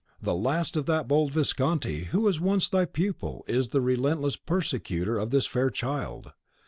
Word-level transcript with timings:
The 0.19 0.33
last 0.33 0.75
of 0.75 0.87
that 0.87 1.07
bold 1.07 1.31
Visconti 1.31 2.05
who 2.05 2.21
was 2.21 2.39
once 2.41 2.67
thy 2.67 2.85
pupil 2.85 3.45
is 3.47 3.67
the 3.67 3.81
relentless 3.81 4.35
persecutor 4.35 5.19
of 5.19 5.29
this 5.29 5.45
fair 5.45 5.69
child. 5.69 6.31